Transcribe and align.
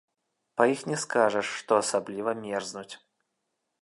Па 0.61 0.65
іх 0.73 0.81
не 0.91 0.97
скажаш, 1.03 1.47
што 1.59 1.71
асабліва 1.83 2.31
мерзнуць. 2.43 2.91